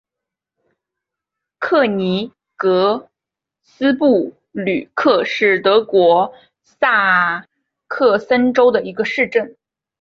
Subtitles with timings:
[1.59, 3.11] 克尼格
[3.61, 7.45] 斯布吕克是德国萨
[7.87, 9.55] 克森州的一个市镇。